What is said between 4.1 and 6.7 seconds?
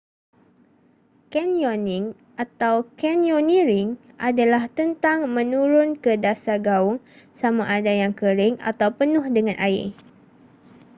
adalah tentang menurun ke dasar